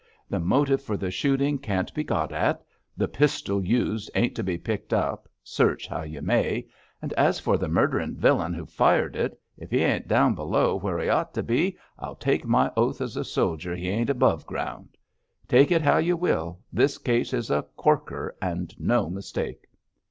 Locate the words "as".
7.13-7.39, 12.99-13.15